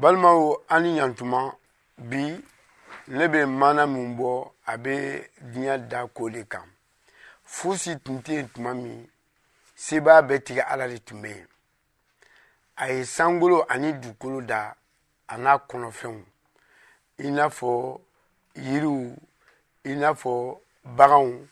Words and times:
balimaw 0.00 0.56
an 0.74 0.82
ni 0.82 0.90
ɲantuma 0.98 1.38
bi 2.10 2.22
ne 3.16 3.24
bɛ 3.32 3.40
mana 3.60 3.82
min 3.92 4.08
bɔ 4.18 4.28
a 4.66 4.74
bɛ 4.82 4.94
diɲɛ 5.52 5.74
da 5.90 5.98
ko 6.14 6.28
de 6.34 6.42
kan 6.52 6.66
fosi 7.54 7.90
tun 8.04 8.16
tɛ 8.24 8.32
yen 8.36 8.48
tuma 8.54 8.70
min 8.82 9.06
sebaa 9.86 10.20
bɛɛ 10.28 10.42
tigɛ 10.46 10.62
ala 10.72 10.88
de 10.88 10.98
tun 11.06 11.20
bɛ 11.22 11.28
yen 11.36 11.46
a 12.82 12.86
ye 12.92 13.02
sankolo 13.04 13.64
ani 13.68 13.92
dugukolo 13.92 14.40
da 14.48 14.72
a 15.28 15.34
n'a 15.38 15.52
kɔnɔfɛnw 15.68 16.20
i 17.24 17.28
n'a 17.30 17.44
fɔ 17.58 18.00
yiriw 18.56 19.14
i 19.84 19.92
n'a 19.94 20.10
fɔ 20.22 20.58
baganw 20.96 21.46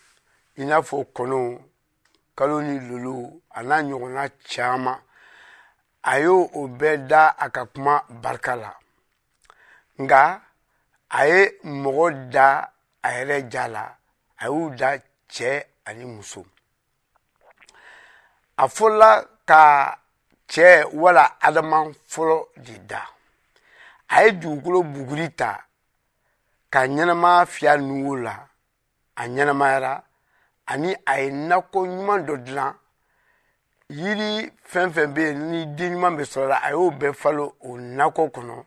i 0.59 0.65
n'a 0.65 0.79
fɔ 0.83 1.05
kɔnɔw 1.17 1.61
kalo 2.37 2.61
ni 2.61 2.79
lolow 2.89 3.41
a 3.55 3.63
n'a 3.63 3.77
ɲɔgɔnna 3.87 4.31
caman 4.51 4.99
a 6.11 6.14
y'o 6.23 6.50
o 6.59 6.66
bɛɛ 6.79 7.07
da 7.09 7.23
a 7.39 7.46
ka 7.55 7.62
kuma 7.73 8.03
barika 8.23 8.55
la 8.62 8.71
nga 10.03 10.21
a 11.08 11.21
ye 11.29 11.40
mɔgɔ 11.82 12.29
da 12.32 12.46
a 13.03 13.08
yɛrɛ 13.08 13.50
ja 13.53 13.68
la 13.68 13.85
a 14.36 14.44
y'u 14.46 14.75
da 14.77 14.89
cɛ 15.30 15.64
ani 15.89 16.04
muso 16.04 16.44
a 18.58 18.64
fɔla 18.68 19.11
ka 19.49 19.99
cɛ 20.49 20.85
wala 20.93 21.36
adama 21.41 21.79
fɔlɔ 22.13 22.39
de 22.64 22.75
da 22.86 23.00
a 24.08 24.25
ye 24.25 24.30
dugukolo 24.32 24.82
buguri 24.82 25.30
ta 25.36 25.64
ka 26.71 26.80
ɲɛnamaya 26.86 27.46
fiya 27.46 27.77
nuwo 27.77 28.16
la 28.22 28.35
a 29.14 29.22
ɲɛnamayara 29.29 30.03
ani 30.66 30.94
a 31.07 31.21
ye 31.25 31.30
nakɔ 31.30 31.79
ɲuman 31.86 32.27
dɔ 32.27 32.36
dilan 32.44 32.75
yiri 33.91 34.53
fɛn 34.64 34.89
fɛn 34.95 35.14
bɛ 35.14 35.22
yen 35.27 35.50
ni 35.50 35.67
den 35.77 35.92
ɲuman 35.95 36.17
bɛ 36.19 36.25
sɔrɔ 36.25 36.45
a 36.45 36.48
la 36.48 36.56
a 36.67 36.70
y'o 36.70 36.91
bɛɛ 36.91 37.12
falen 37.14 37.50
o 37.61 37.69
nakɔ 37.78 38.31
kɔnɔ 38.34 38.64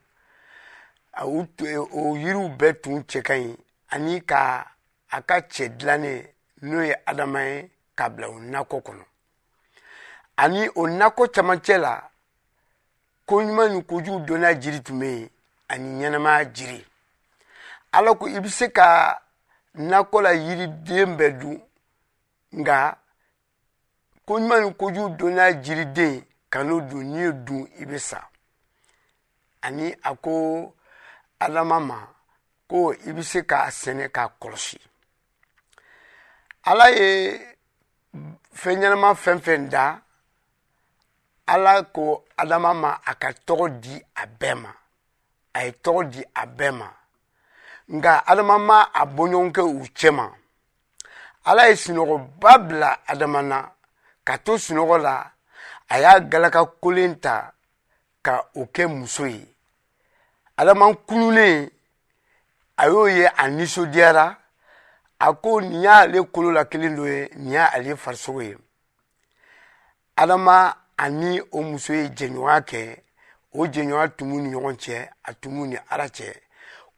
o 1.97 2.15
yiriw 2.17 2.49
bɛɛ 2.57 2.81
tun 2.81 3.03
cɛ 3.05 3.21
ka 3.23 3.33
ɲi 3.33 3.55
ani 3.89 4.21
ka 4.25 4.65
a 5.11 5.21
ka 5.21 5.35
cɛ 5.49 5.77
dilannen 5.77 6.27
n'o 6.61 6.83
ye 6.87 6.95
adama 7.07 7.41
ye 7.43 7.71
k'a 7.97 8.09
bila 8.15 8.27
o 8.29 8.33
nakɔ 8.39 8.81
kɔnɔ 8.85 9.03
ani 10.37 10.67
o 10.75 10.81
nakɔ 10.87 11.31
camancɛ 11.33 11.77
la 11.79 12.09
ko 13.25 13.37
ɲuman 13.41 13.71
ni 13.73 13.81
kojugu 13.83 14.25
dɔnniya 14.25 14.59
jiri 14.61 14.81
tun 14.83 14.99
bɛ 14.99 15.05
yen 15.15 15.29
ani 15.69 15.99
ɲɛnamaya 16.05 16.53
jiri 16.53 16.85
ala 17.91 18.13
ko 18.15 18.25
i 18.27 18.39
bɛ 18.39 18.49
se 18.49 18.69
ka 18.71 19.21
nakɔ 19.75 20.21
la 20.21 20.29
yiriden 20.33 21.15
bɛɛ 21.17 21.39
dun 21.39 21.61
nka 22.59 22.97
ko 24.27 24.33
ɲuman 24.39 24.61
ni 24.65 24.69
kojugu 24.79 25.09
don 25.19 25.33
n'a 25.37 25.45
jiriden 25.63 26.15
kan'o 26.53 26.77
dun 26.89 27.07
n'i 27.13 27.19
y'o 27.23 27.31
dun 27.45 27.63
i 27.77 27.83
bɛ 27.89 27.97
sa 28.09 28.19
ani 29.65 29.87
a 30.01 30.15
ko 30.23 30.33
adama 31.45 31.77
ma 31.89 31.97
ko 32.69 32.79
i 32.93 33.09
bɛ 33.15 33.21
se 33.29 33.39
k'a 33.49 33.57
sɛnɛ 33.79 34.05
k'a 34.15 34.23
kɔlɔsi 34.41 34.77
ala 36.69 36.85
ye 36.97 37.07
fɛn 38.59 38.77
ɲɛnama 38.81 39.09
fɛn 39.23 39.37
fɛn 39.45 39.63
da 39.73 39.85
ala 41.53 41.73
ko 41.95 42.03
adama 42.41 42.73
ma 42.73 42.91
a 43.09 43.13
ka 43.21 43.29
tɔgɔ 43.47 43.67
di 43.81 43.93
a 43.93 44.23
bɛɛ 44.39 44.55
ma 44.61 44.71
a 45.57 45.65
ye 45.65 45.71
tɔgɔ 45.83 46.01
di 46.11 46.21
a 46.33 46.43
bɛɛ 46.57 46.71
ma 46.79 46.87
nka 47.95 48.13
adama 48.31 48.55
ma 48.59 48.79
a 48.89 49.03
bɔɲɔgɔnkɛ 49.05 49.61
u 49.79 49.85
cɛ 49.97 50.09
ma 50.15 50.25
ala 51.49 51.69
ye 51.69 51.75
sinɔgɔba 51.75 52.57
bila 52.67 53.01
adama 53.05 53.41
na 53.43 53.69
ka 54.25 54.33
to 54.45 54.53
sunɔgɔ 54.63 54.97
la 55.05 55.15
a 55.87 55.95
y'a 56.01 56.13
galaka 56.29 56.61
kolen 56.81 57.19
ta 57.21 57.53
ka 58.25 58.33
o 58.59 58.65
kɛ 58.73 58.83
muso 58.87 59.25
ye 59.27 59.45
adama 60.59 60.87
kununen 61.07 61.69
a 62.75 62.85
y'o 62.89 63.05
ye 63.07 63.25
a 63.27 63.47
nisɔndiyara 63.57 64.25
a 65.19 65.27
ko 65.41 65.59
nin 65.61 65.81
y'ale 65.83 66.25
kolo 66.33 66.49
la 66.51 66.63
kelen 66.65 66.95
dɔ 66.97 67.05
ye 67.07 67.29
nin 67.35 67.51
y'ale 67.51 67.95
farisogo 67.95 68.41
ye 68.41 68.55
adama 70.17 70.75
ani 70.97 71.39
o 71.51 71.61
muso 71.61 71.93
ye 71.93 72.09
jɛɲɔgɔnya 72.17 72.61
kɛ 72.67 73.03
o 73.53 73.61
jɛɲɔgɔnya 73.67 74.15
tun 74.17 74.29
b'u 74.31 74.39
ni 74.41 74.49
ɲɔgɔn 74.49 74.75
cɛ 74.81 75.09
a 75.23 75.33
tun 75.35 75.51
b'u 75.53 75.67
ni 75.67 75.77
ala 75.91 76.05
cɛ 76.05 76.27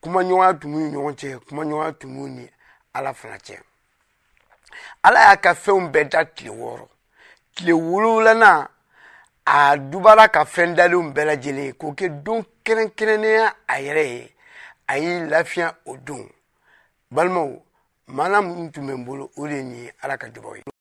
kumaɲɔgɔnya 0.01 0.59
tun 0.61 0.71
b'u 0.73 0.79
ni 0.79 0.89
ɲɔgɔn 0.95 1.15
cɛ 1.15 1.39
kumaɲɔgɔnya 1.47 1.97
tun 1.99 2.09
b'u 2.15 2.27
ni 2.35 2.49
ala 2.95 3.13
fana 3.13 3.35
cɛ 3.37 3.59
ala 5.03 5.19
y'a 5.29 5.35
ka 5.41 5.53
fɛnw 5.55 5.91
bɛɛ 5.91 6.09
da 6.09 6.23
tile 6.23 6.51
wɔɔrɔ 6.55 6.87
tile 7.57 7.71
wolonwulanan 7.73 8.67
a 9.45 9.77
dubara 9.77 10.27
ka 10.33 10.41
fɛn 10.53 10.69
dalenw 10.77 11.11
bɛɛ 11.13 11.25
lajɛlen 11.29 11.71
k'o 11.79 11.89
kɛ 11.97 12.07
don 12.23 12.41
kɛrɛnkɛrɛnnenya 12.65 13.45
a 13.73 13.81
yɛrɛ 13.85 14.03
ye 14.13 14.21
a 14.93 14.97
y'i 14.97 15.13
lafiya 15.29 15.75
o 15.85 15.97
don 16.05 16.29
balimaw 17.13 17.49
maana 18.07 18.41
minnu 18.41 18.71
tun 18.73 18.85
bɛ 18.87 18.93
n 18.99 19.05
bolo 19.05 19.31
o 19.37 19.47
de 19.47 19.55
ye 19.55 19.63
nin 19.63 19.83
ye 19.85 19.91
ala 20.03 20.17
ka 20.17 20.27
dubaw 20.29 20.55
ye 20.57 20.67